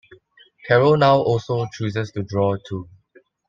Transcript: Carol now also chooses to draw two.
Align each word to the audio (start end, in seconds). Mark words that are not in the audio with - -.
Carol 0.65 0.97
now 0.97 1.17
also 1.17 1.67
chooses 1.77 2.11
to 2.13 2.23
draw 2.23 2.57
two. 2.67 2.89